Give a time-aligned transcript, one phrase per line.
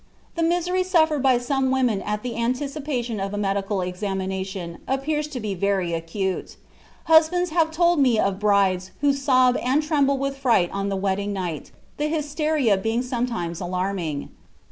[0.33, 5.39] The misery suffered by some women at the anticipation of a medical examination, appears to
[5.39, 6.55] be very acute.
[7.03, 11.33] Husbands have told me of brides who sob and tremble with fright on the wedding
[11.33, 14.29] night, the hysteria being sometimes alarming.